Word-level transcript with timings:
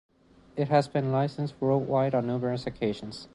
It 0.55 0.69
has 0.69 0.87
been 0.87 1.11
licensed 1.11 1.53
worldwide 1.61 2.15
on 2.15 2.25
numerous 2.25 2.65
occasions. 2.65 3.27